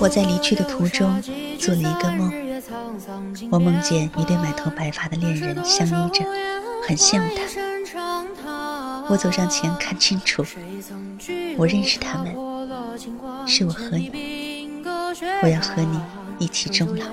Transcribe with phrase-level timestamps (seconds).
[0.00, 1.20] 我在离去的途中
[1.58, 2.32] 做了一个梦，
[3.50, 6.24] 我梦见一对满头白发的恋人相依着，
[6.86, 9.04] 很像他。
[9.10, 10.44] 我走上前看清楚，
[11.56, 12.34] 我认识他们，
[13.46, 14.68] 是我和你。
[15.42, 16.00] 我要和你
[16.38, 17.06] 一起终老。